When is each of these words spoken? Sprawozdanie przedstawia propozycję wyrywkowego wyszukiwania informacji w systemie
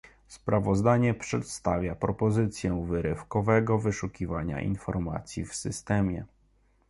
Sprawozdanie 0.27 1.13
przedstawia 1.13 1.95
propozycję 1.95 2.85
wyrywkowego 2.85 3.79
wyszukiwania 3.79 4.61
informacji 4.61 5.45
w 5.45 5.55
systemie 5.55 6.25